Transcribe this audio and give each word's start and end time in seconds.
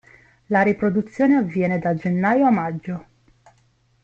La 0.47 0.63
riproduzione 0.63 1.35
avviene 1.35 1.77
da 1.77 1.93
gennaio 1.93 2.47
a 2.47 2.49
maggio. 2.49 3.05